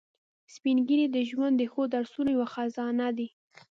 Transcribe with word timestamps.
سپین 0.53 0.77
ږیری 0.87 1.07
د 1.11 1.17
ژوند 1.29 1.55
د 1.57 1.63
ښو 1.71 1.81
درسونو 1.93 2.29
یو 2.37 2.45
خزانه 2.53 3.07
دي 3.17 3.27